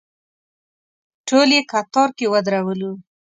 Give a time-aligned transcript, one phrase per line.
[1.27, 2.91] ټول یې کتار کې ودرولو.